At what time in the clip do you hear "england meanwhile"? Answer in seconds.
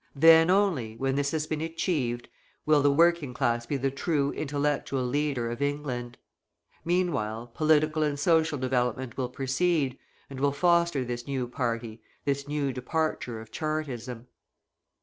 5.61-7.51